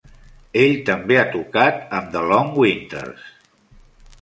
Ell 0.61 0.71
també 0.87 1.19
ha 1.23 1.27
tocat 1.35 1.93
amb 1.99 2.09
The 2.17 2.25
Long 2.33 2.51
Winters. 2.63 3.29